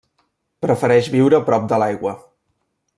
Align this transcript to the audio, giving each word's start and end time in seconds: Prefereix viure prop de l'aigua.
Prefereix 0.65 1.09
viure 1.17 1.43
prop 1.51 1.69
de 1.75 1.81
l'aigua. 1.85 2.19